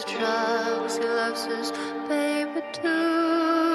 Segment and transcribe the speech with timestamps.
[0.00, 1.70] drugs, he loves his
[2.08, 3.71] baby too.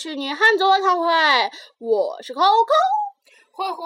[0.00, 1.06] 是女汉子座谈会，
[1.76, 2.40] 我是 Coco。
[3.50, 3.84] 慧慧，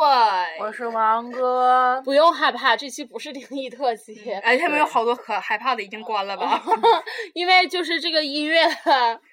[0.61, 6.63] 我是王哥，不用害怕，这期不是灵异特辑，哎，他们有好多可害怕的，已经关了吧？
[7.35, 8.65] 因为就是这个音乐，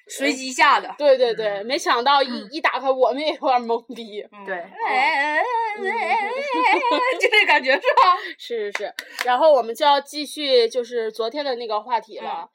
[0.08, 0.92] 随机下的。
[0.98, 4.28] 对对对，没想到一一打开，我们也有点懵逼。
[4.44, 4.56] 对，
[4.88, 5.40] 哎，
[7.20, 8.18] 就这感觉是吧？
[8.40, 8.94] 是是是，
[9.24, 12.50] 然后我们就要继续就是昨天的那个话题了。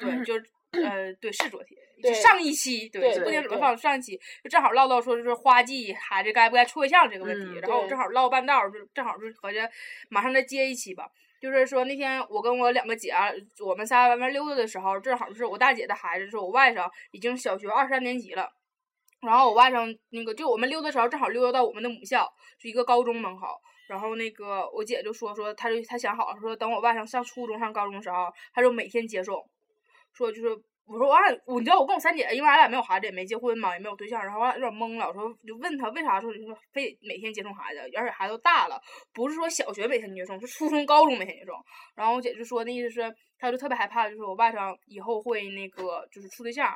[0.00, 1.78] 对，就是呃，对，是昨天。
[2.02, 3.76] 对上一期对对不听怎么对放？
[3.76, 9.68] 上一期就正好唠到说就是花季孩子该不该处对象这个问题，嗯然后我正好唠半道儿，就正好就合着
[10.08, 11.08] 马上再接一期吧。
[11.40, 13.30] 就是说那天我跟我两个姐啊，
[13.64, 18.50] 我们仨外面溜达的时候，正好是我大姐的孩子，是我外甥，已经小学二三年级了。
[19.20, 22.28] 然后我外甥那个就我们溜达的时候，正好溜达到我们的母校，
[22.58, 23.46] 就一个高中门口。
[23.88, 29.48] 然后那个我姐就说说，她就她想好了，说等我外甥上初中上高中的时候，她就每天接送，
[30.12, 30.56] 说就是
[30.88, 35.06] 我说我俺我你知道我跟我三姐，因为俺俩没有孩子，也没结婚嘛，也没有对象，然后我俩有点懵了。
[35.06, 38.80] 我说就问她为啥说你说非得每天接送孩子，而且孩子都大了，
[39.12, 41.54] 不是说小学每天接送，是初中高中每天接送。
[41.94, 46.74] 然后我姐就说那意思是，她就特别害怕，就是我外甥以后会那个就是处对象。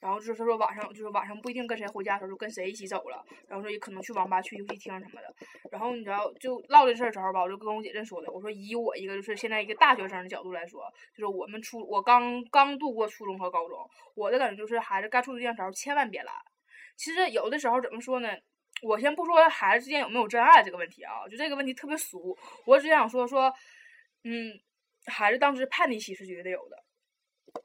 [0.00, 5.34] 然后就是他说晚上就是晚上不一定跟谁回家的时候就跟谁一起走了，然后说也可能去网吧去游戏厅什么的。
[5.70, 13.78] 然后你知道就唠这事儿的时候吧，我就跟我姐这说的，我说以我一个就是现在一个大学生的角度来说，就是我们初我刚刚度过初中和高中，
[14.14, 16.34] 我的感觉就是孩子该处对象的时候千万别拦。
[16.96, 18.28] 其实有的时候怎么说呢？
[18.82, 22.34] 我先不说孩子之间有没有真爱这个问题啊，就这个问题特别俗，
[22.64, 23.52] 我只想说说，
[24.24, 24.58] 嗯，
[25.04, 26.76] 孩子当时叛逆期是绝对有的。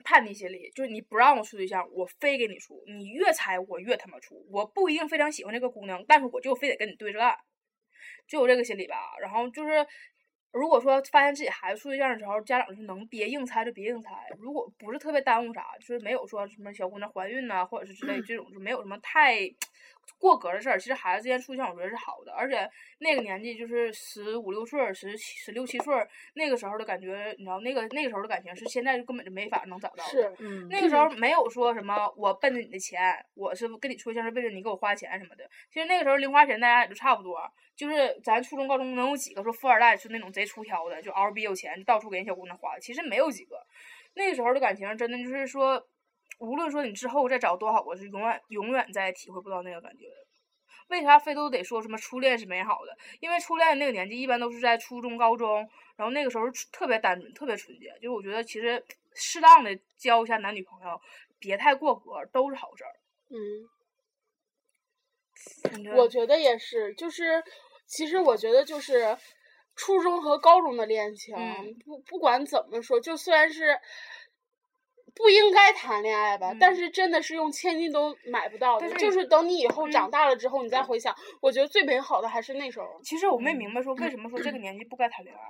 [0.04, 4.46] 叛逆心理，就是你不让我处对象，我非给你处，你越猜我越他妈处。
[4.50, 7.38] 我不一定非常喜欢这个姑娘，但是我就非得跟你对着干，
[8.28, 9.16] 就有这个心理吧。
[9.22, 9.86] 然后就是，
[10.52, 19.40] 如果说发现自己孩子处对象的时候，家长是能别硬猜就别硬猜，如果不是特别耽误啥，就是没有说什么小姑娘怀孕呐、或者是之类这种，就没有什么太
[20.18, 20.80] 过格的事儿。
[20.80, 30.10] 其实孩子之间处对象，我觉得是好的，而且那个年纪就是十五六岁儿、十七、十六七岁儿，那个时候的感觉，你知道，那个那个时候的感情是现在就根本就没法能找到的。
[30.10, 35.44] 是，嗯，那个时候没有说什么我奔着你的钱，我是跟你处对象是为了你给我花钱什么的。
[35.72, 37.40] 其实那个时候零花钱大家也都差不多，
[37.76, 43.58] 就是咱初中高中能有几个说富二代是那种贼出挑的，就嗷逼有钱，到处给人小姑娘花，其实没有几个。
[44.18, 45.82] 那个时候的感情真的就是说，
[46.40, 50.16] 无论说你之后再找多好，我是永远永远再也体会不到那个感觉的。
[50.90, 52.96] 为啥非都得说什么初恋是美好的？
[53.20, 57.92] 因为初恋那个年纪一般都是在初中、高中，然后那个时候特别单纯、特别纯洁。
[57.96, 58.84] 就是我觉得其实
[59.14, 61.02] 适当的交一下男女朋友，
[61.40, 62.92] 别太过格，都是好事儿。
[63.30, 63.68] 嗯。
[65.96, 67.44] 我觉得也是，就是
[67.88, 69.18] 其实我觉得就是
[69.76, 73.78] 初中和高中的恋情，嗯不不管怎么说，就虽然是
[75.16, 78.88] 不应该谈恋爱吧，但嗯是真的是用千金都买不到的。
[78.90, 83.00] 是就是等你以后嗯长大了之后，你再回想，我觉得最美好的还是那时候。
[83.04, 85.42] 其实我没明白说为什么说这个年纪不该谈恋爱。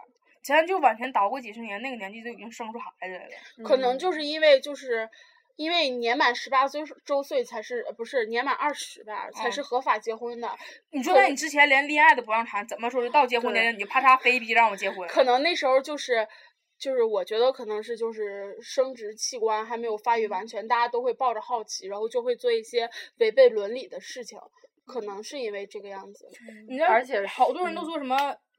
[0.44, 3.68] 咱就往前倒过几十年，那个年纪就已经生出孩子来了。
[3.68, 5.10] 可能嗯就是因为就是。
[5.58, 10.54] 因为年满十八岁周岁才是，呃不是年满二十吧，才是嗯合法结婚的。
[10.92, 15.08] 你说在你之前连恋爱都不让谈，怎么说是到结婚年龄你就啪嚓非逼让我结婚？
[15.08, 16.28] 可能那时候就是，
[16.78, 22.90] 就是我觉得可能是就是生殖器官还没有发育完全，大家都会抱着好奇，然后就会做一些
[23.20, 24.38] 违背伦理的事情，
[24.86, 26.28] 可能是因为这个样子。
[26.68, 28.16] 你知道，而且好多人都嗯说什么，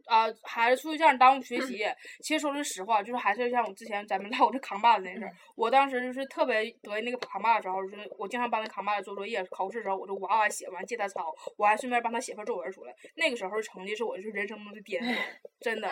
[0.07, 1.85] 啊、孩子处对象耽误学习，
[2.23, 12.95] 其实说句实话，就是还是像我之前咱们唠我这扛把子那事儿，我当时就是特别得意那个扛把子的时候，就是我经常帮那扛把子做作业，考试的时候我就哇哇写完借他抄，我还顺便帮他写份作文出来。
[13.17, 15.15] 那个时候成绩是我就是人生中的巅峰，
[15.61, 15.91] 真的。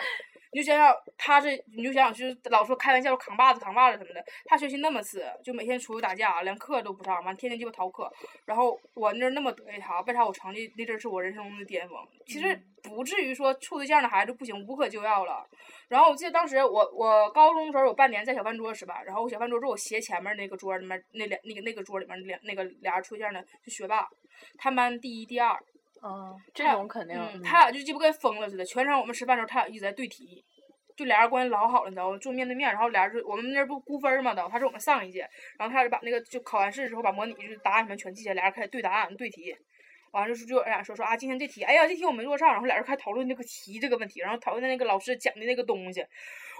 [0.55, 8.09] 你就想想他是，你就想想就是老说开玩笑扛把子扛把子什么的，他学习那么次，就每天出去打架，连课都不上，完天天鸡巴逃课。
[8.45, 11.97] 然后我那那么得意他，为啥我成绩那阵儿是我人生中的巅峰？
[12.25, 15.45] 其实不至于说处对象的孩子不行无可救药了。
[15.89, 24.07] 然后我记得当时我我高中的时候有半年在小饭桌是吧，然后我小饭桌是我斜前面那个桌里面那两那个那个桌里面两那个俩人处对象的就学霸，
[24.57, 25.61] 他们班第一第二。
[26.07, 27.17] 嗯，这他种肯定。
[27.17, 30.45] 嗯，他俩就鸡巴跟疯了似的，全程我们吃饭的时候，他俩一直在对题，
[30.95, 32.17] 就俩人关系老好了，你知道吗？
[32.19, 39.55] 坐面对面，然后俩人就我们那儿不估分嘛都，他是我们上一届，然后他俩就把那个就考完试之后把模拟就是答案什么全记下来，俩人开始对答案对题，
[40.11, 46.05] 完了就是就有人俩说说啊今天这题，哎呀这题我没做上，然后俩人开始讨论这个题这个问题，然后讨论那个老师讲的那个东西。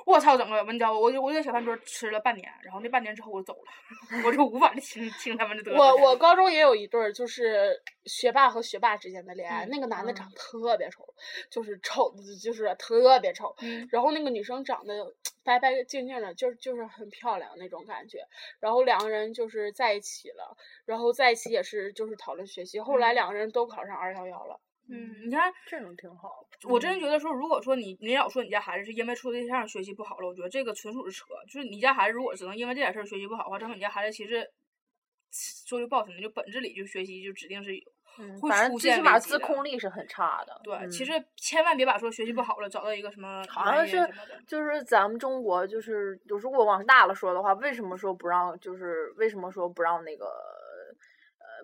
[0.05, 0.99] 我操，整个你知道吗？
[0.99, 3.71] 我就我就在小饭桌吃了半年，然后那半年之后我就走了，
[4.25, 5.77] 我就无法的听听他们的嘚瑟。
[5.77, 9.65] 我我高中也有一对儿，就是学霸和学霸之间的恋爱。
[9.65, 11.03] 嗯那个男的长特别丑，
[11.49, 13.55] 就是丑的，就是特别丑。
[13.61, 15.13] 嗯然后那个女生长得
[15.43, 18.19] 白白净净的，就是就是很漂亮那种感觉。
[18.59, 20.55] 然后两个人就是在一起了，
[20.85, 22.79] 然后在一起也是就是讨论学习。
[22.79, 24.59] 后来嗯两个人都考上二幺幺了。
[24.87, 26.45] 嗯，你看这种挺好。
[26.63, 31.25] 我真觉得说，如果说你你老说你家孩子是因为处对象学习不好了，我觉得这个纯属是扯。
[31.47, 34.47] 就是你家孩子如果只能因为这点事儿学习不好的话，证明你家孩子其实
[35.67, 37.83] 说句不好听的，就本质里就学习就指定是有
[38.39, 40.61] 出现最起码自控力是很差的。
[40.63, 40.75] 对。
[40.75, 43.97] 嗯其实千万别把说学习不好了找到一个什么好像是
[44.47, 48.57] 就是咱们中国就是，就如果往大了说的话，为什么说不让？
[48.59, 50.64] 就是为什么说不让那个呃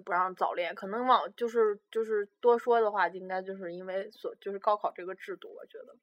[0.06, 0.74] 不让早恋？
[0.76, 5.96] 可能往就是就是多说的话，应该就是因为所就是高考这个制度，我觉得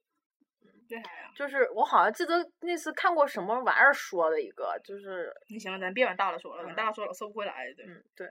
[0.63, 1.33] 为啥呀？
[1.37, 7.87] 就是我好像记得那次看过什么玩意儿说的一个，就是那行了，咱别往大了说了，往大了说了收不回来对。
[7.87, 8.29] 嗯对。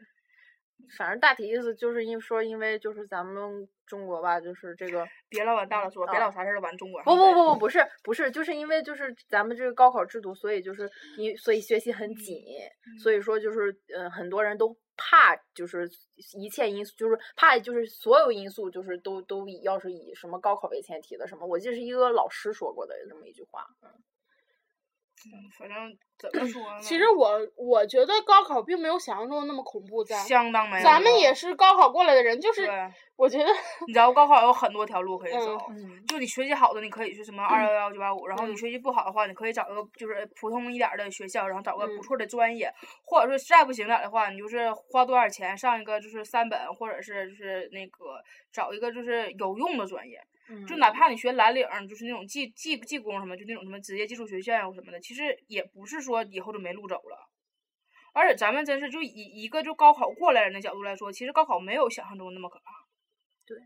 [0.95, 10.87] 反正大体意思就是因说，因为就是咱们中国吧，就是这个 别老往大了说，别啊老啥事儿都往中国不不不不不是不是，就是因为就是咱们这个高考制度，所以就是
[11.17, 12.43] 你所以学习很紧，
[13.01, 15.89] 所以说就是呃很多人都怕就是
[16.33, 23.65] 一切因素就是怕就是所有因素就是都都以要是以什么高考为前提的什么，我记得是一个老师说过的这么一句话。
[23.81, 23.89] 嗯
[25.57, 26.79] 反正怎么说 呢？
[26.81, 32.69] 其实我我觉得高考并没有想象中那么恐怖，在相当没有咱们也是高考过来的人，就是
[33.15, 33.45] 我觉得
[33.87, 42.71] 你知道高考有很多条路可以嗯走，嗯就你学习好的，你可以去什么二幺幺九八五，然后你嗯学习不好的话，你可以找一个就是普通一点的学校，然后找个不嗯错的专业，
[43.03, 48.21] 或者说实在不行点的话，你就是花多少钱上一个就是三本，或者是就是那个
[48.51, 50.19] 找一个就是有用的专业，
[50.67, 57.29] 就嗯哪怕你学蓝领，就是那种技技技工什么，就那种什么职业技术学院什么的，其实也不是说以后就没路走了。
[58.13, 59.09] 而且咱们真是就以
[59.43, 62.71] 一个就高考过来人的角度来说，其实高考没有想象中那么可怕。
[63.45, 63.57] 对，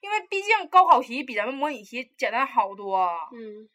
[0.00, 3.28] 因为毕竟高考题比咱们模拟题简单好多啊。
[3.32, 3.68] 嗯，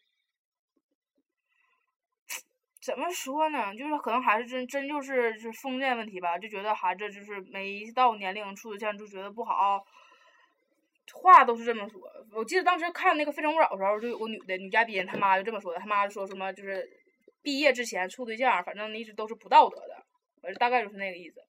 [2.83, 3.73] 怎么说呢？
[3.75, 9.85] 就是可能还是真真就是就是封建问题吧，就觉得孩子就是没到年龄处对象就觉得不好，
[11.13, 12.01] 话都是这么说。
[12.33, 16.87] 我记得当时看那个《非诚勿扰》的时候，就有个女的女嘉宾，她妈就这么说的，她妈就说什么就是
[17.41, 19.95] 毕业之前处对象，反正一直都是不道德的，
[20.41, 21.39] 反正大概就是那个意思。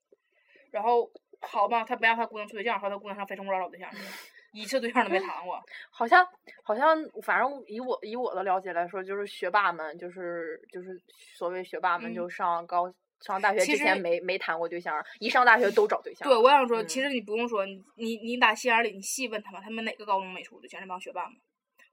[0.70, 1.10] 然后
[1.40, 4.04] 好吧，他不让他姑娘处对象，后他姑娘上《非诚勿扰》找对象去了，
[4.52, 5.60] 一次对象都没谈过。
[5.90, 6.26] 好像
[6.62, 10.90] 好像，反正以我以我的了解来说，就是学霸们，就是就是
[11.36, 16.28] 所谓学霸们，嗯就上高上大学之前没没谈过对象，一上大学都找对象。
[16.28, 20.80] 对，我想说，嗯其实你不用说，你你你打心眼里你细问他们，他们哪个高中没处对象？
[20.80, 21.36] 那帮学霸们，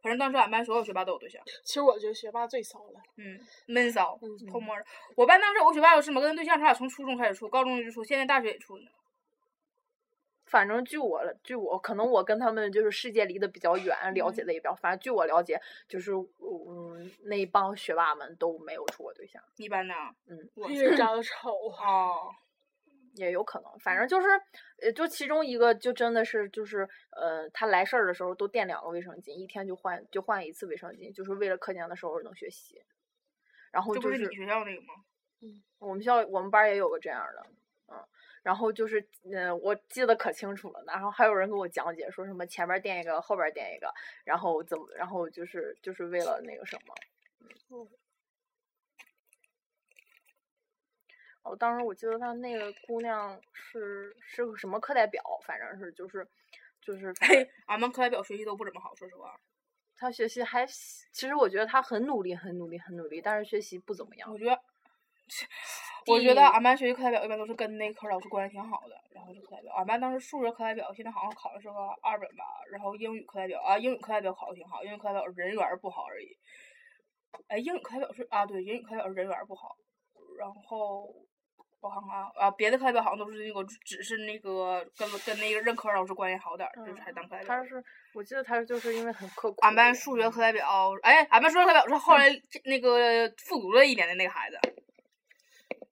[0.02, 1.42] 反正当时俺班所有学霸都有对象。
[1.64, 3.00] 其实我觉得学霸最骚了。
[3.18, 4.86] 嗯，闷骚，嗯偷摸的。
[5.16, 8.86] 我班当时有个学霸有什么跟对象，他俩从初中开始处，高中就处，现在大学也处呢。
[10.54, 19.96] 反正据我了，据我可能我跟他们就是世界离得比较远，了解嗯的也比较，反正据我了解，就是嗯那帮学霸们都没有处过对象，一般的？
[20.28, 21.50] 嗯，我因为长得丑。
[21.82, 22.30] 哦，
[23.16, 24.28] 也有可能，反正就是
[24.84, 32.80] 呃就其中一个就真的是就是呃他来事儿的时候都垫两个卫生巾，一天就换就换一次卫生巾，就是为了课间的时候能学习。
[33.72, 34.94] 然后就是这不你学校那个吗？
[35.42, 37.56] 嗯我们校我们班也有个这样的，嗯，
[38.44, 43.92] 然后就是嗯、呃我记得可清楚了，然后还有人给我讲解说什么前边垫一个，后边垫一个，
[44.24, 46.94] 然后怎么，然后就是就是为了那个什么，
[47.72, 47.90] 嗯。
[51.44, 56.26] 哦，当时我记得他那个姑娘是是个什么课代表，反正是就是
[56.82, 59.38] 就是反正俺们课代表学习都不怎么好，说实话。
[59.98, 64.38] 他学习还其实我觉得他很努力，很努力，很努力，但是学习不怎么样我。
[64.38, 64.58] 觉得，
[66.08, 69.74] 我觉得第俺班学习课代表一般都是跟那科老师关系挺好的，然后就课代表。
[69.74, 76.28] 俺班当时数学课代表现在好像考的是个二本吧，然后英语课代表啊，英语课代表考的挺好，英语课代表人缘儿不好而已。
[77.48, 79.76] 哎，英语课代表是啊，对，英语课代表人缘儿不好，
[80.38, 81.08] 然后
[81.80, 87.48] 我看看啊啊，别的课代表好像都是那个只是那个跟跟那个任课老师关系好点儿，就是还当课代表。
[87.48, 87.82] 他是，
[88.14, 89.58] 我记得他就是因为很刻苦。
[89.62, 92.28] 俺班数学课代表，哎，俺班数学课代表是后来
[92.66, 94.60] 那个复读了一年的那个孩子。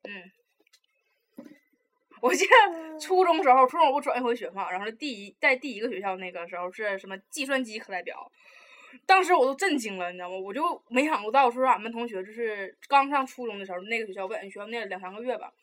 [0.04, 1.46] 嗯，
[2.22, 8.32] 我记得初中时候，初中我转一回学嘛，然后第一在第一个学校那个时候是什么计算机课代表，
[9.06, 10.38] 当时我都震惊了，你知道吗？
[10.38, 15.54] 我就没想过到说俺们同学就是刚上初中的时候，那个学校我在学校那两三个月吧，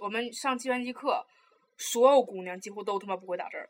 [0.00, 1.26] 我们上计算机课，
[1.76, 3.68] 所有姑娘几乎都他妈不会打字儿。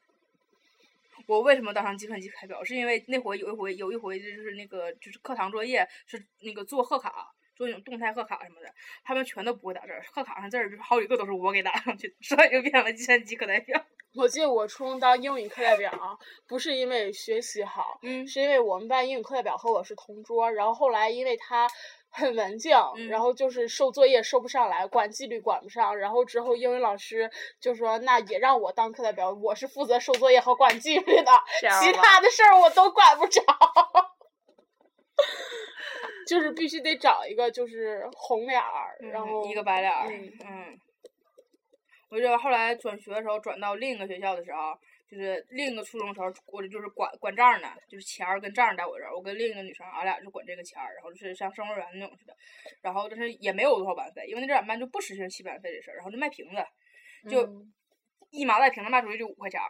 [1.26, 2.62] 我为什么当上计算机课代表？
[2.62, 8.72] 是因为那回有一回有一回就是那个就是课堂作业是那个做贺卡，做那种动态贺卡什么的，
[9.04, 13.84] 他们全都不会打字儿，贺卡上字儿就好几个都是我给打上去的，所以就变成了计算机课代表。
[14.14, 21.68] 我记得我初中当英语课代表啊，不是因为学习好，嗯是因为我们班英语课代表和我是同桌，然后后来因为他
[22.08, 31.30] 很文静，然嗯后就是收作业收不上来，管纪律管不上，然后之后英语老师就说那也让我当课代表，我是负责收作业和管纪律的，
[31.82, 33.42] 其他的事儿我都管不着。
[36.28, 40.78] 就是必须得找一个就是红脸儿，然后嗯一个白脸儿，嗯嗯。
[42.11, 44.78] 我记得后来转学的时候，转到另一个学校的时候，
[45.11, 52.35] 就是另一个初中的时候，我这就是管管账的，就是钱儿跟账儿在我这儿，我跟另一个女生，俺俩就管这个钱儿，然后就是像生活园那种似的，
[52.82, 56.64] 然后但是也没有多少班费，因为那阵儿俺班就不实行起班费这事儿，然后就卖瓶子，
[57.30, 57.73] 就嗯
[58.30, 59.68] 一麻袋瓶子卖出去就五块钱儿，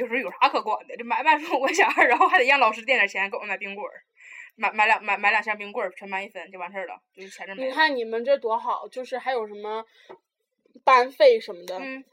[0.00, 3.94] 有时候有啥可管的，这买卖出五块钱儿，然后还得让老师垫点钱给我们买冰棍儿，
[4.56, 7.72] 买买两买买两箱冰棍儿，全班一分就完事儿了，就是钱就没你。
[7.72, 9.84] 看你们这多好，就是还有什么
[10.82, 12.04] 班费什么的，嗯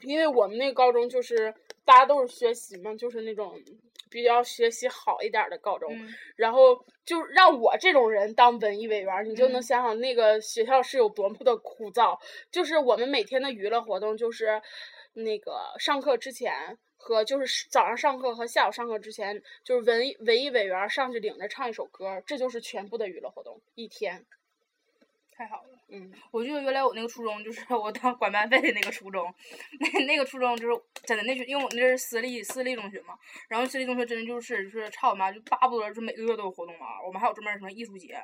[0.00, 1.54] 因为我们那个高中就是
[1.84, 3.60] 大家都是学习嘛，就是那种
[4.08, 12.18] 比较学习好一点儿的高中，嗯然后就让我这种人当文艺委员，你就能嗯想想那个学校是有多么的枯燥。
[12.50, 14.62] 就是我们每天的娱乐活动就是
[15.14, 16.78] 那个上课之前。
[17.02, 24.26] 和就是早上上课和下午上课之前，就是文艺文艺委员上去领着唱一首歌，这就是全部的娱乐活动，一天。
[25.32, 25.78] 太好了。
[25.88, 29.34] 嗯，我记得原来我那个初中就是我当管班费的那个初中，
[29.80, 38.22] 那那个初中就是真的那是，因为我那是私立私立中学嘛，然后私立中学真的就是就是操我妈就巴不得就每个月都有活动嘛，我们还有专门什么艺术节，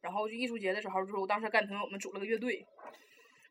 [0.00, 2.66] 然后就艺术节的时候，就是我当时干同学我们组了个乐队。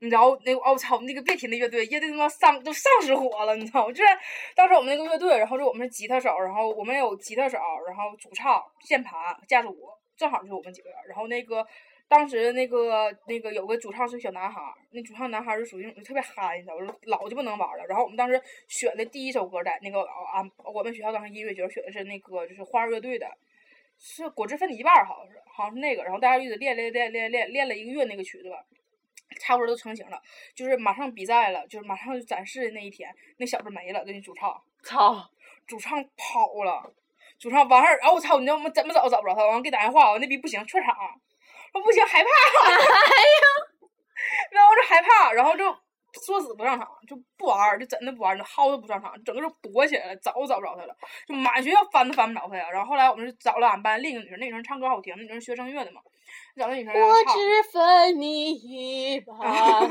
[0.04, 3.94] 你知道那个哦我操那个别提那乐队，乐队他妈丧都丧失火了，你知道吗？
[3.94, 4.10] 就是
[4.56, 9.14] 当时我们那个乐队，然后是我们是吉他手，然后我们有吉他手，然后主唱、键盘、
[9.48, 10.98] 架子鼓，正好就是我们几个人。
[11.08, 11.64] 然后那个
[12.08, 16.96] 当时那个那个有个主唱是小男孩，那主唱男孩是属于那种特别憨，你知道吗？
[17.04, 17.86] 老就不能玩了。
[17.88, 20.42] 然后我们当时选的第一首歌在那个啊，
[20.74, 23.28] 我们学校当时音乐节选的是那个就是花儿乐队的，
[24.00, 26.04] 是果汁分离瓣儿，好像是好像是那个。
[26.04, 28.58] 然后大家一直练练练练练练了一个月那个曲子吧。
[29.40, 30.22] 差不多都成型了，
[30.56, 35.30] 就是马上比赛了，就是马上就展示的那一天，那小子没了，那主唱， 操！
[35.68, 36.94] 主唱跑了，
[37.40, 40.96] 主唱完事儿，然后我操，你知道我们怎么找找不着他，完了给打电话，我那逼不行，撤场，
[41.72, 42.30] 说不行，害怕，
[42.68, 43.46] 哎 呀
[44.52, 45.64] 然后就害怕，然后就
[46.20, 50.96] 作死不上场，就不玩儿，就真的不玩儿，就薅着不上场，整个就躲起来了，找都找不着他了，
[51.28, 52.70] 就满学校翻都翻不着他呀。
[52.72, 56.02] 然后后来我们就找了俺班另一个女生，那女生唱歌好听，那女生学声乐的嘛，
[56.58, 57.16] 找那女生我。
[57.32, 59.38] 只分你一 半，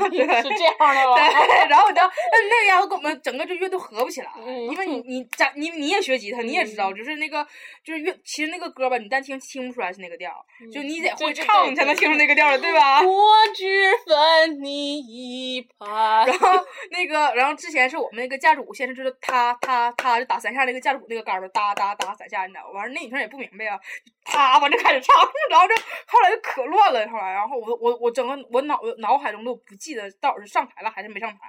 [0.09, 1.15] 对是这样的吗？
[1.15, 7.45] 对，然后你知道，那那个丫头跟我们整个这乐队合不起来，嗯因为你你咱你你也学吉他，你也知道，就是那个
[7.83, 10.31] 就是乐，其实那个歌吧，你单听听不出来是那个调，
[10.71, 13.01] 就你得会唱你才能听出那个调来，对吧？
[13.01, 16.10] 我只分你一半。
[16.25, 16.47] 然后
[16.91, 22.79] 那个，然后之前是我们那个架子鼓，先是就是他他他就打三下那个架子鼓那个杆儿，哒哒哒三下，你知道吗？
[22.79, 23.79] 完了那女生也不明白啊，
[24.25, 25.15] 啪完就开始唱，
[25.49, 25.75] 然后就
[26.07, 31.39] 后来就可乱了，后来然后我我我整个我脑脑海中都不记得到底是上台了还是没上台，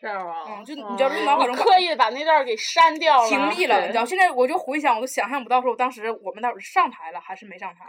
[0.00, 4.04] 这样啊嗯，就你知道这脑海中刻意的把那段给删掉了，屏蔽了，你知道？
[4.04, 7.84] 现在我就回想，我都想象不到说，我当时我们到底是上台了还是没上台。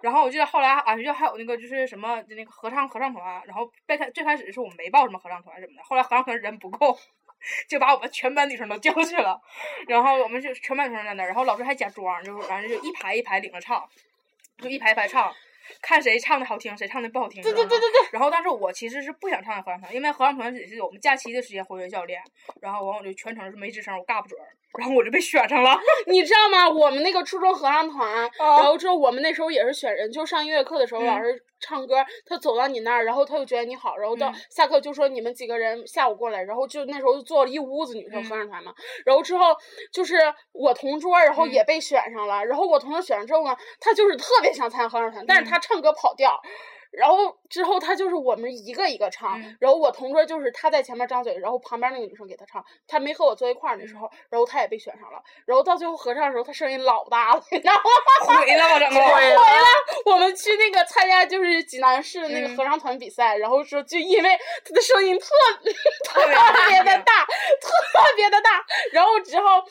[0.00, 6.98] 然后我记得后来俺学校还有那个就是什么就那个合唱合唱团，然后最开最开始是我们没报什么合唱团什么的，后来合唱团人不够，
[7.68, 9.40] 就把我们全班女生都叫去了，
[9.86, 13.88] 然后我们就全班女生在那儿，然后老师还假装，就是反正就一排一排领着唱，
[14.58, 15.32] 就一排一排唱。
[15.80, 17.42] 看谁唱的好听，谁唱的不好听。
[17.42, 18.08] 对对对对对。
[18.12, 22.22] 然后，但是我其实是不想唱合唱团，因为合唱团只是我们假期的时间回学校练，
[22.60, 24.48] 然后完我就全程是没吱声，我嘎不准儿，
[24.78, 25.78] 然后我就被选上了。
[26.06, 26.68] 你知道吗？
[26.68, 38.72] 我们那个初中合唱团，然后之后我们那时候也是选人，就上音乐课的时候，老师唱歌，他走到你那儿，然后他就觉得你好，然后到下课就说你们几个人下午过来，然后就那时候就坐了一屋子女生合唱团嘛，
[39.04, 39.54] 然后之后
[39.92, 40.16] 就是
[40.52, 46.40] 我同桌，然后也被选上了，然后我同桌选上之后呢，他就是特别想参加合唱团，但是他唱歌跑调。
[46.92, 57.80] 然后之后他就是我们一个一个唱，然后我同桌就是他在前面张嘴，然后旁边那个女生给他唱，他没和我坐一块儿那时候，然后他也被选上了，然后到最后合唱的时候，他声音老大了，你知道吗？
[58.36, 59.40] 毁了我整个，毁了！
[60.06, 65.26] 我们去那个参加就是济南市那个合唱团比赛，然后说就因为他的声音特
[66.04, 66.20] 特
[66.68, 69.64] 别的大，特别的大，然后之后。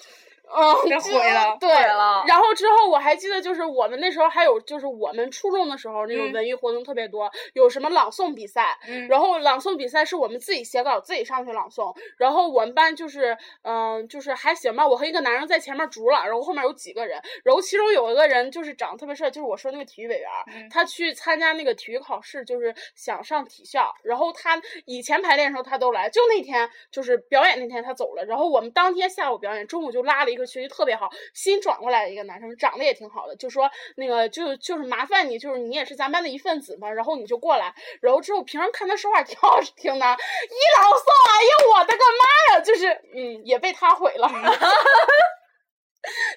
[0.53, 2.23] 嗯，给毁了，对了。
[2.27, 8.77] 然后之后我还记得，就是我们那时候还有，就是我们初中的时候那种文艺活动特别多，有什么朗诵比赛，
[9.09, 11.95] 然后朗诵比赛是我们自己写稿，自己上去朗诵。
[12.17, 14.85] 然后我们班就是，嗯，就是还行吧。
[14.85, 23.93] 我和一个男生在前面主了，然后后面有几个人，然后其中有一个人就是长得特别帅，就是我说那个体育委员，他去参加那个体育考试，就是想上体校。
[24.03, 28.25] 然后他以前排练的时候他都来，就那天就是表演那天他走了。
[28.25, 30.40] 然后我们当天下午表演，中午就拉了一个。
[30.45, 44.29] 学习特别好，新转过来的一个男生，长得也挺好的，就说那个就就是麻烦你，就是你也是咱班的一份子嘛，然后你就过来，然后之后平常看他说话挺好听的，一朗诵，哎呀，我的个妈呀，就是嗯，也被他毁了。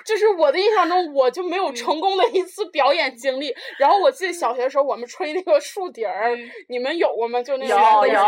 [0.04, 3.54] 就是我的印象中，我就没有成功的一次表演经历。
[3.78, 6.36] 然后我记得小学的时候，我们吹那个竖笛儿，
[6.68, 7.42] 你们有过吗？
[7.42, 8.20] 就那个有有。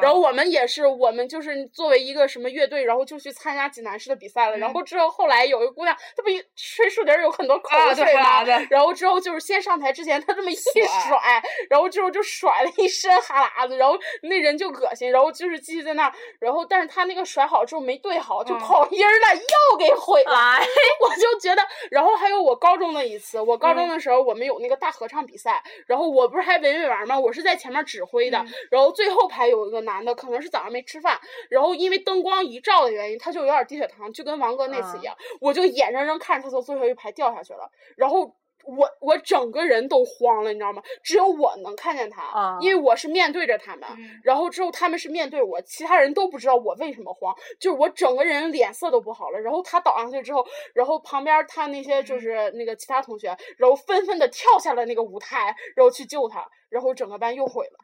[0.00, 4.56] 然后我们也是，我们就是作为一个什么乐队，然后就去参加济南市的比赛了。
[4.56, 8.44] 然后之后后来有一个姑娘，她不吹竖笛儿有很多口水吗？
[8.70, 16.12] 然后之后就是先上台之前，她这么一甩，然后之后就甩了一身哈喇子，然后那人就恶心，然后就是继续在那儿。
[16.40, 20.60] 然后但是她那个甩好之后没对好，就跑音儿了，又给毁了。
[21.00, 27.18] 我就觉得，然后还有我高中的一次，我高中的时候我们有那个大合唱比赛，然后我不是还文艺委员吗？
[27.18, 38.34] 我是在前面指挥的，然后最后排有一个男的，可能是早上没吃饭，然后因为灯光一照的原因，他就有点低血糖，就跟王哥那次一样，我就眼睁睁看着他从最后一排掉下去了，然后。
[38.64, 40.82] 我我整个人都慌了，你知道吗？
[41.02, 43.88] 只有我能看见他，因为我是面对着他们，
[44.22, 49.40] 然后之后他们是面对我，其他人都不知道我为什么慌，就是我整个人脸色都不好了。
[49.40, 57.78] 然后他倒上去之后，然后旁边他那些就是那个其他同学，然后纷纷的跳下了那个舞台，然后去救他，然后整个班又毁了。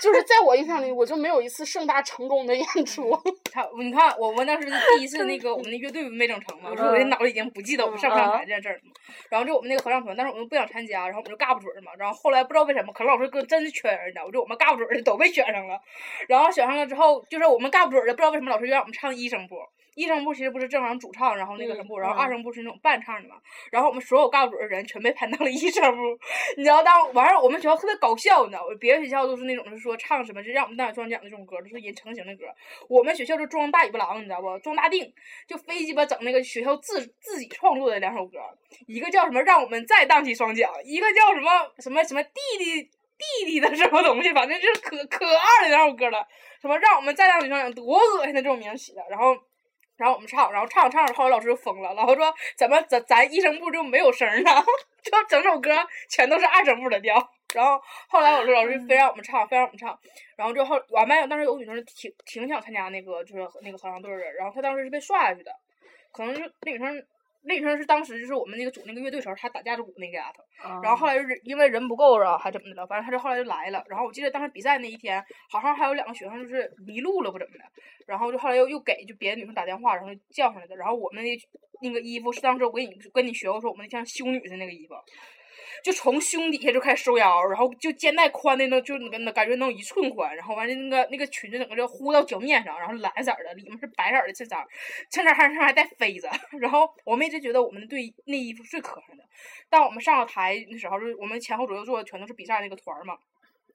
[0.00, 3.10] 就是在我印象里，我就没有一次盛大成功的演出。
[3.52, 8.80] 他，你看，我们当时第一次那个我们的乐队没整成嘛，我说我这脑子已经不记得我们上不上台这件事儿了。
[9.28, 11.92] 然后就我们那个合唱团，但是我们不想参加，然后我们就尬不准嘛。
[11.98, 15.80] 然后后来不知道为什么，可能老师哥真的缺人呢，我就我们尬不准的都被选上了。
[16.28, 19.56] 然后选上了之后，就是我们尬不准的，不知道为什么老师就让我们唱一声部。
[19.96, 23.36] 一声部其实不是正常主唱，然后那个什么部，然后二声部是那种伴唱的嘛。
[23.72, 26.02] 然后我们所有尬舞的人全被排到了一声部。
[26.58, 28.76] 你知道当完事儿，我们学校特别搞笑，你知道吗？
[28.78, 32.44] 别的学校都是那种是说唱什么，就让我们大奖奖那种歌，都是人成型的歌。
[32.90, 34.58] 我们学校就装大尾巴狼，你知道不？
[34.58, 35.10] 装大腚，
[35.48, 38.38] 就非鸡巴整那个学校自自己创作的两首歌，
[38.86, 46.28] 一个叫什么让我们再荡起双桨，一个叫什么什么什么弟弟弟弟的什么东西，反正就是可可二的那首歌了。
[46.60, 49.34] 什么让我们再荡起双桨，多恶心的这种名起的，然后。
[49.96, 54.50] 然后我们唱，然后唱着唱着，后来老师就疯了，老师说：“怎么咱咱一声部就没有声呢？
[55.02, 55.70] 就整首歌
[56.08, 57.16] 全都是二声部的调。”
[57.54, 59.98] 然后后来我说老师非让我们唱，非让我们唱。
[60.36, 65.50] 然后就后我们班当时有女生挺挺想参加那个就是那个合唱队的，然后她当时是被刷下去的，
[66.12, 67.06] 可能就那女生。
[67.46, 70.42] 那女生是当时就是我们那个组那个乐队时候，她打架子鼓那个丫头，
[70.82, 73.84] 然后后来就是因为人不够啊，还怎么的了，反正她就后来就来了。
[73.88, 77.64] 然后我记得当时比赛那一天，好像还有两个学生就是迷路了不怎么的，
[78.06, 80.76] 然后就后来又又给就别的女生打电话，然后叫上来的。
[80.76, 81.38] 然后我们那
[81.82, 84.94] 那个衣服是当时我给你跟你学过说我们像修女的那个衣服。
[85.82, 94.64] 就从胸底下就开始收腰，然后就肩带宽的那，就那感觉能有一寸宽，然后完了那个那个裙子整个就呼到脚面上，然后蓝色的，里面是白色的衬衫，
[95.10, 96.28] 衬衫上上还带飞子，
[96.60, 99.24] 然后我们一直觉得我们的队那衣服最磕碜的。
[99.68, 103.16] 但我们上了台的时候，就我们前后左右坐的全都是比赛那个团嘛，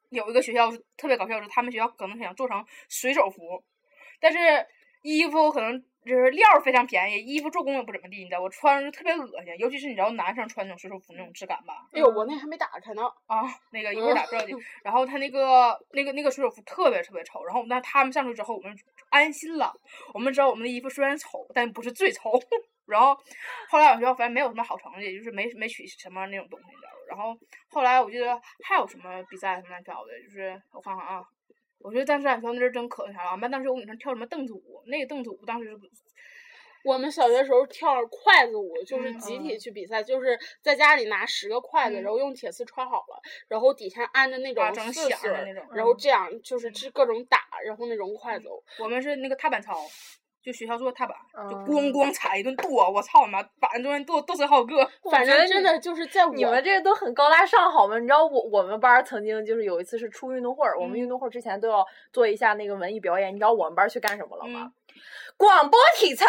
[0.10, 3.64] 有一个学校特别搞笑，是他们学校可能想做成水手服，
[4.20, 4.38] 但是
[5.04, 5.84] 衣服可能。
[6.04, 11.88] 就是料非常便宜，衣服做工也不怎么地，你知道我穿着特别恶心，尤其是你知道男生穿那种水手服那种质感吧？
[11.94, 13.44] 哎呦，我那还没打开呢啊！
[13.72, 14.54] 那个一会儿打不着急。
[14.84, 18.76] 然后他那个那个那个水手服特别特别丑，然后那他们上去之后，我们
[19.10, 19.72] 安心了，
[20.14, 22.32] 我们知道我们的衣服虽然丑，但不是最丑。
[22.88, 23.16] 然后
[23.70, 27.38] 后来我们学校反正没有什么好成绩，就是没没取什么那种东西，你知道然后
[27.70, 31.24] 后来我记得还有什么比赛什么乱七八糟的，就是我看看啊，
[31.84, 33.30] 我觉得当时俺跳那阵儿真可那啥了。
[33.32, 35.78] 俺班当时有女生跳什么凳子舞，那个凳子舞当时是
[36.84, 48.64] 我们小学时候跳筷子舞，就是嗯集体去比赛，就是在家里拿十个筷子，嗯然后用铁丝穿好了，然后底下安的那种四的那种然后嗯这样就是是各种打，然后那种筷子舞。
[48.80, 49.78] 我们是那个踏板操，
[50.44, 51.16] 就学校做踏板，
[51.50, 54.90] 就嗯咣咣踩一顿跺，我操你妈，板中间跺跺死好几个。
[55.12, 58.00] 反正真的就是在我你们这个都很高大上好吗？
[58.00, 63.34] 你知道我我们班曾经就是有一次是出运动会儿，我们嗯运动会之前都要做一下那个文艺表演。
[63.34, 64.62] 你知道我们班去干什么了吗？
[64.62, 64.74] 嗯
[65.38, 66.26] 广播体操。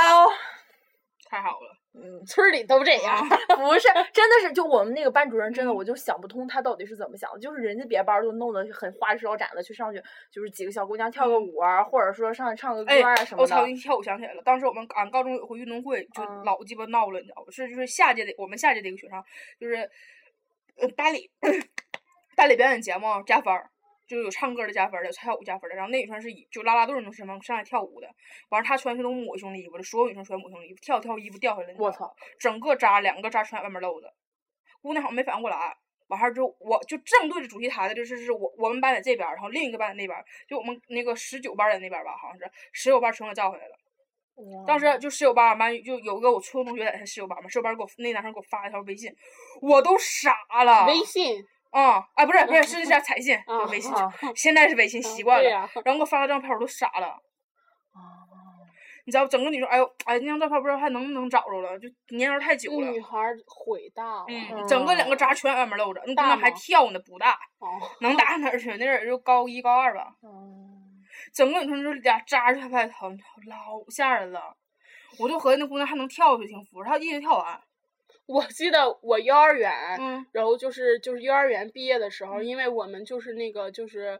[1.28, 3.28] 太好了，嗯，村里都这样。
[3.56, 7.38] 不是，真的是就我们那个班主任，真的嗯我就想不通他到底是怎么想的。
[7.38, 13.42] 就是人家别班儿都弄得很花枝招展的去上去，就是几个小姑娘跳个舞啊，或者说上去唱个歌哎啊什，么的。
[13.42, 13.66] 我操！
[13.66, 17.50] 一跳舞想起来了，当时我们俺高中有回运动会，就嗯老鸡巴闹了，你知道不？
[17.50, 19.22] 是就是下届的我们下届的一个学生，
[19.60, 19.76] 就是
[20.78, 21.30] 呃班里
[22.34, 23.71] 班里表演节目加分儿。
[24.12, 28.06] 就是有唱歌的加分儿的，有跳舞加分儿的，然后那女生是以就拉拉队儿那种什么上来跳舞的，
[28.50, 32.14] 完了她穿是那种抹胸的衣服的，所有女生穿抹胸的衣服，跳跳衣服掉下来，我操！
[32.38, 34.12] 整个扎两个扎全外面露的，
[34.82, 35.74] 姑娘好像没反应过来，
[36.08, 43.78] 完事儿之后我就正对着主席台的，就是是我我们班在这边儿，然后另一个班在那边儿，就我们那个十九班儿在那边儿吧，好像是十九班儿全给叫回来了。
[44.66, 49.14] 当时就室友班，俺班就有个我初中同学在他室友班嘛，室友班给我那男生给我发了一条微信，
[49.60, 50.86] 我都傻了。
[50.86, 51.42] 微信
[51.72, 53.36] 啊啊，不是不是是是彩信，
[53.70, 55.50] 微信啊，现在是微信习惯了。
[55.50, 57.08] 然后给我发了张照片，我都傻了。
[57.08, 58.22] 啊
[59.04, 62.86] 你知道，整个女生，哎呦，哎，那张照片不知道还能不能找着了，就年头太久了。
[62.86, 64.24] 那女孩儿悔大。
[64.28, 67.66] 嗯，整个两个渣全外面露着，那姑大娘还跳呢，不大，哦，
[68.00, 68.68] 能大哪儿去？
[68.70, 70.14] 那阵儿就高一高二吧。
[70.22, 70.78] 嗯
[71.34, 74.56] 整个女生就俩渣就拍疼，老吓人了。
[75.18, 76.82] 我就合计那姑娘还能跳挺服。
[76.84, 77.60] 她一直跳完。
[78.26, 80.26] 我记得我幼儿园，嗯。
[80.32, 84.18] 然后就是就是幼儿园毕业的时候，因为我们就是那个就是，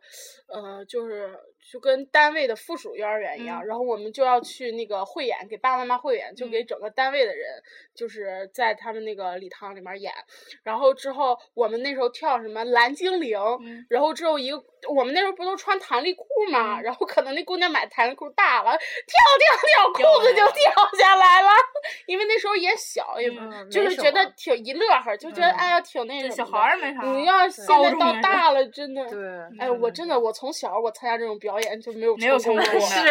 [0.49, 1.38] 呃，就是
[1.70, 3.66] 就跟单位的附属幼儿园一样，嗯。
[3.66, 7.62] 然后我们就要去那个汇演，给爸爸妈妈汇演，就给整个单位的人，
[7.94, 10.12] 就是在他们那个礼堂里面演。
[10.62, 13.87] 然后之后我们那时候跳什么蓝精灵，嗯。
[13.88, 16.83] 然后之后一个我们那时候不都穿弹力裤嘛，嗯。
[16.83, 18.77] 然后可能那姑娘买弹力裤大了，跳
[19.38, 21.48] 跳跳，裤子就掉下来了，
[22.07, 26.44] 因为那时候也小，也嗯就是觉得挺一乐呵，就觉得嗯哎呀挺那什么的。
[26.44, 27.03] 孩儿没啥。
[27.03, 29.18] 你要现在到大了，真的，对，
[29.61, 33.11] 哎，我真的我从小我参加这种表演就没有没有成功过成功的是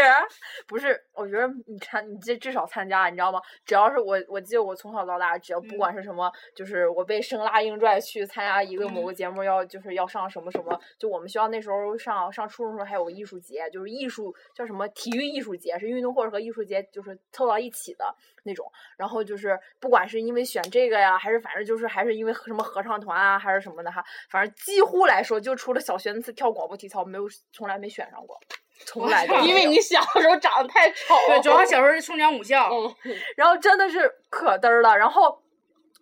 [0.68, 1.04] 不是？
[1.14, 3.40] 我觉得你参，你这至少参加，你知道吗？
[3.66, 18.06] 只要是我，我记得我从小到大，只要不嗯管是什么，就是我被生拉硬拽去参加一个某个节目，要就是要上什么什么，就我们学校那时候上上初中的时候还有个艺术节，就是艺术叫什么体育艺术节，是运动会和艺术节就是凑到一起的
[18.44, 18.72] 那种。
[18.98, 28.31] 然后就是不管是因为选这个呀，还是反正就是还是因为什么合唱团啊，还是什么的哈，反正几乎来说，就除了小学那次跳广播体操，没有从来没选上过。
[28.86, 31.16] 从来都没有因为你小时候长得太丑。
[31.28, 32.70] 对，主要小时候是冲讲母校。
[32.72, 34.98] 嗯，然后真的是可嘚儿了。
[34.98, 35.42] 然后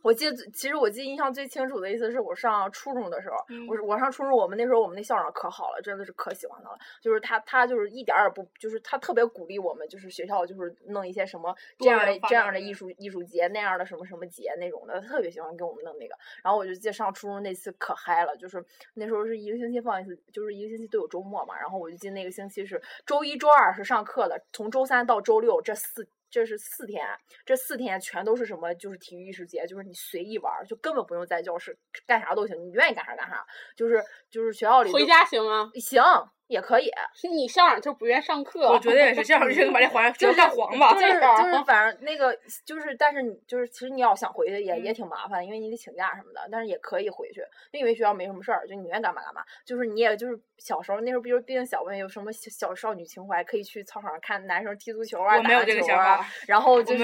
[0.01, 6.77] 我记得，其实我记得印象最清楚的一次是我上初中的时候，嗯我我上初中，我们那时候我们那校长可好了，真的是可喜欢他了。
[7.01, 16.15] 就是他他就是一点儿也不，就是他特别鼓励我们，就是学校就是弄一些什么这样的这样的的艺术艺术节那样的什么什么节那种的，特别喜欢给我们弄那个。
[16.43, 21.57] 然后我就记得上初中那次可嗨了，就是那时候是一个星期放一次，就是一个星期都有周末嘛。
[21.59, 27.05] 然后我就记得那个星期是周一、周二是上课的，从周三到周六这四这是四天，
[27.45, 28.73] 这四天全都是什么？
[28.75, 33.45] 就是体育艺术节，就是你随意玩儿，就根本不用在教室干啥都行，你愿意干啥干啥。
[33.75, 35.71] 就是就是学校里回家行吗？
[35.75, 36.03] 行
[36.49, 36.91] 也可以，
[37.31, 38.69] 你校长就不愿上课。
[38.69, 40.93] 我觉得也是，这样 就把这黄就就是干黄吧。
[40.93, 42.35] 就是 就是反正那个
[42.65, 49.43] 就是，但是你就是其实你要想回去也也嗯挺麻烦，因为你得请假什么的，但是也可以回去，因为学校没什么事儿，就你愿意干嘛干嘛。
[49.63, 57.03] 就是你也就是小时候那时候，比如毕竟小朋友有什么小小少女情怀，可以去操场上看男生踢足球啊，打篮球啊，然后就是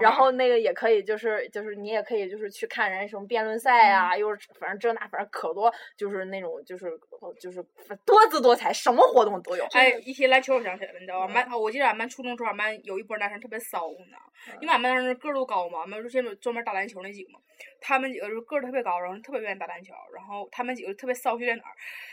[0.00, 6.96] 然后那个也可以就是就是你也可以就是去看人什么辩论赛嗯啊，又是反正这那反正可多就是那种就是
[7.40, 7.64] 就是
[8.04, 9.64] 多姿多彩，什么活动都有。
[9.72, 11.26] 哎，一提篮球，我想起来了，你知道吧？
[11.26, 14.56] 俺班我记得俺班初中时候，俺班有一波男生特别骚，你知道吗？
[14.60, 17.38] 因为俺班男生个儿都高嘛，俺们就现在专门打篮球那几个嘛，
[17.80, 21.72] 他们几个就是个儿特别高，然后特别愿意打篮球，然后他们几个特别骚，就在哪儿？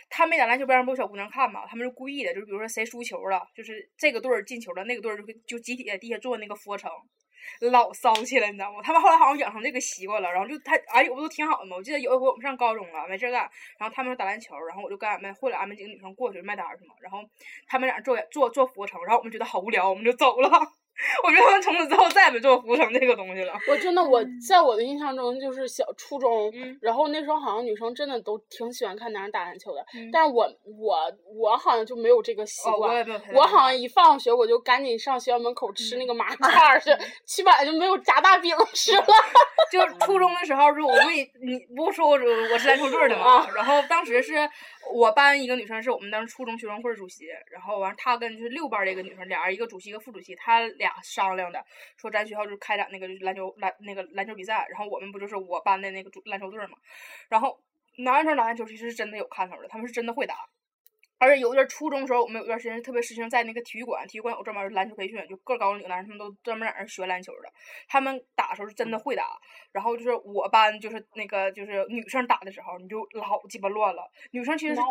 [0.09, 6.89] 他没打篮球不让不有小姑娘看嘛，他们是故意的，就是比如说谁输球了，就是这个队儿进球了，那个队儿就就集体在地下做那个俯卧撑。
[7.71, 8.79] 老骚气了，你知道吗？
[8.83, 11.75] 他们后来好像养成这个习惯了，然后就他哎，我不都挺好的吗。
[11.77, 17.19] 我记得有一回我们上高中了，没事干，然后他们打篮球，然后我就跟俺们或者俺们几个女生过去卖单去嘛，然后
[17.67, 20.49] 他们俩做做做俯卧撑，然后我们觉得好无聊，我们就走了。
[21.23, 23.53] 我觉得他们从此之后再也没做过服务生这个东西了。
[23.67, 30.45] 我真的我在我的印象中就是小初中，嗯然后那时候好像女生真的都挺喜欢看男生打篮球的，嗯但是我
[30.79, 30.97] 我
[31.39, 33.05] 我好像就没有这个习哦，我惯。
[33.33, 36.89] 我好像一放学我就赶紧上学校门口吃那个麻串儿去，
[37.25, 39.05] 起晚就没有炸大饼 吃了。
[39.71, 42.13] 就是初中的时候，是我为你不说我
[42.51, 44.33] 我是篮球队儿的嘛，然后当时是
[44.91, 51.63] 我班一个女生是我们当时初中学生会主席，然后完她跟就是六班这个女生，俩人一个主席一个副主席，她俩商量的，
[51.97, 56.77] 说咱学校就是开展那个篮球篮那个篮球比赛，然后我们不就是我班的那个主篮球队嘛，
[57.29, 57.59] 然后
[57.97, 60.35] 男生打篮球其实是真的有看头的，他们是真的会打。
[61.21, 67.53] 而且有一段初中的时候，我们有段时间特别实行在那个体育馆，体育馆有专门篮球培训，就个儿高领男生他们都专门在那儿学篮球的。
[67.87, 69.39] 他们打的时候是真的会打，
[69.71, 74.09] 然后就是我班就是那个就是女生打的时候，你就老鸡巴乱了。
[74.31, 74.81] 女生其实是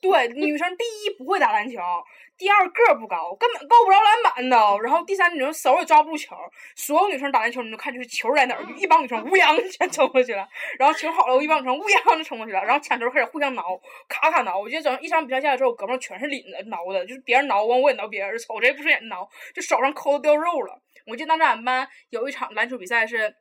[0.00, 1.78] 对女生第一不会打篮球，
[2.38, 4.82] 第二个不高，根本够不着篮板的。
[4.82, 6.36] 然后第三女生手也抓不住球，
[6.74, 10.46] 所有女生打篮球你就看就是球在哪儿，就一帮女生乌泱全冲过去了，
[10.78, 14.58] 然后球好了，一帮女生乌泱就冲过去了，然后抢球开始互相挠，咔咔挠。
[14.58, 20.80] 我记得整一场比赛下来之后，我胳膊上全是领子挠的，就是别人挠完我也挠别人，瞅谁不顺眼挠，就手上抠的掉肉了。
[21.06, 23.34] 我记得当时俺们班有一场篮球比赛是。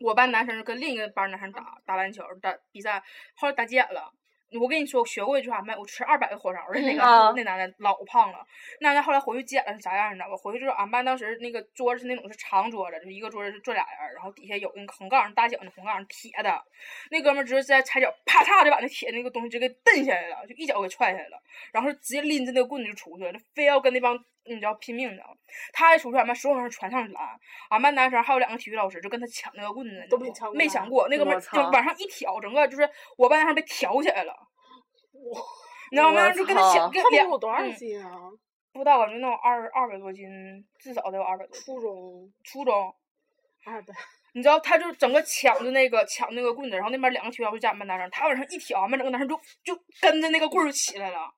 [0.00, 3.02] 我班男生跟另一个班男生打打篮球打比赛，
[3.34, 4.12] 后来打急眼了。
[4.52, 5.76] 我跟你说，我学过一句话没？
[5.76, 8.38] 我吃二百个火烧的那个、啊那男的老胖了。
[8.80, 10.10] 那男的后来回去急眼了是啥样？
[10.10, 10.36] 你知道吧？
[10.36, 16.62] 回去之后，俺班当时那个桌子是那种是长桌子，就一个桌子是坐俩人，然后底下有那个横杠大小的横杠铁的。
[17.10, 21.38] 那哥们儿直接在踩脚啪嚓就把那铁那个东西直接给蹬下来了，就一脚给踹下来了，
[21.72, 24.18] 然后直接拎着那个棍子就出去了，就非要跟那帮
[24.54, 25.22] 你知道拼命的。
[25.72, 27.20] 他一出去，俺班所有人全上去了，
[27.70, 31.08] 俺班男生还有两个体育老师就跟他抢那个棍子，都没抢过没抢过。
[31.08, 34.34] 那哥们儿就往上一挑，整个就是我班男生被挑起来了。
[35.90, 36.30] 你知道吗？
[36.30, 38.10] 就跟他抢，跟两有多少嗯斤啊？
[38.72, 40.24] 不到，感觉能有二二百多斤，
[40.78, 41.56] 至少得有二百多。
[41.56, 42.94] 初中初中，
[43.64, 43.94] 二百，
[44.34, 49.34] 你知道，他就整个抢着那个抢那个棍子，然后那边两个体育老师加俺班男生，他往上一挑，俺们整个男生就
[49.64, 51.28] 就跟着那个棍儿就起来了，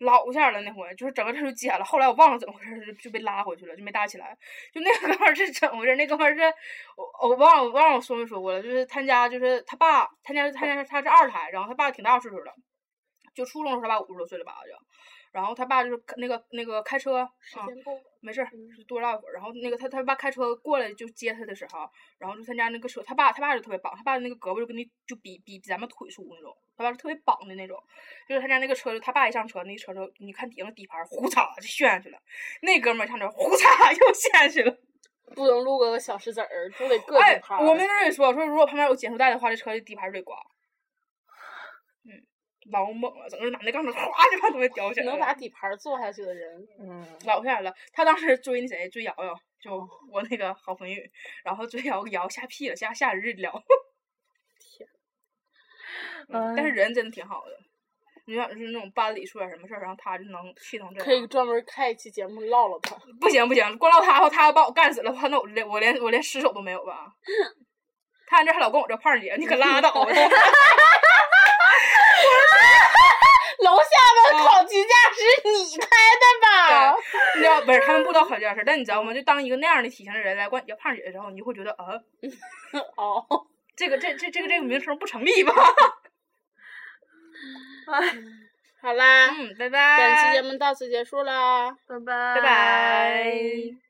[0.00, 1.84] 老下了那回，就是整个他就捡了。
[1.84, 4.36] 后来我忘了怎么回事儿，就就被拉回去了，就没搭起来。
[4.72, 5.94] 就那个 哥们儿是怎么回事？
[5.96, 6.40] 那哥们儿是
[6.96, 12.52] 我我忘了我忘了我说没说过了，就是他家就是他爸，他家他家他是二胎，然后他爸挺大岁数了，
[13.34, 14.70] 就初中的时候他爸五十多岁了吧就。
[15.32, 18.09] 然后他爸就是那个那个开车，啊时间够了。
[18.20, 19.32] 没事儿，就多唠一会儿。
[19.32, 27.82] 然后那个他他爸开车过来就接他的时候，然后就他家那个车，他爸他爸就特别棒，他爸那个胳膊就跟你就比比比咱们腿粗那种，他爸是特别绑的那种。
[28.28, 32.18] 就是他家那个车，就他爸一上车，那车就你看底下底盘呼嚓就陷下去了，
[32.62, 34.76] 那哥们儿上车呼嚓 又陷下去了。
[35.34, 37.40] 不能录个小石子儿，就得各哎。
[37.60, 40.36] 我们那也说说，如果旁边有减速带的话，这车的底盘就得刮。
[42.04, 42.10] 嗯，
[42.70, 45.12] 老猛了，整个男的杠子哗就把东西叼起来了。
[45.12, 47.74] 能把底盘坐下去的人，嗯，老吓人了。
[47.92, 49.76] 他当时追那谁，追瑶瑶，就
[50.12, 51.02] 我那个好朋友，
[51.42, 53.62] 然后追瑶瑶吓屁了，吓吓人日了。
[54.58, 54.88] 天，
[56.28, 57.58] 嗯但是人真的挺好的。
[58.26, 61.04] 你想就是那种班里出点什么事儿，然后他就能气成这样。
[61.04, 62.94] 可以专门开一期节目唠唠他。
[63.20, 67.12] 不行不行，光唠他的话，他要把我干死了的话，那我连我连我连尸首都没有吧？
[68.28, 70.12] 他这还老跟我这胖姐，你可拉倒吧！
[73.58, 73.84] 楼下
[74.16, 76.96] 的烤鸡架是你开的吧？
[77.36, 79.12] 你知道不是他们不知道考这件事，但你知道吗？
[79.12, 82.00] 就当一个那样的体型的人来管你叫胖姐的时候，你就会觉得啊，
[82.96, 83.24] 哦，
[83.76, 85.52] 这个这这这个这个名称不成立吧？
[88.80, 89.98] 好啦，嗯，拜拜。
[89.98, 91.70] 本期节目到此结束啦。
[91.86, 93.89] 拜拜拜拜。